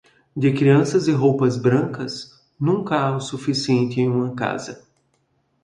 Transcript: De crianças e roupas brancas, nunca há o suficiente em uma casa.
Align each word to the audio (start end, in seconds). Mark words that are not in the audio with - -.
De 0.35 0.51
crianças 0.51 1.07
e 1.07 1.11
roupas 1.11 1.57
brancas, 1.59 2.41
nunca 2.59 2.99
há 2.99 3.15
o 3.15 3.19
suficiente 3.21 4.01
em 4.01 4.09
uma 4.09 4.33
casa. 4.33 4.83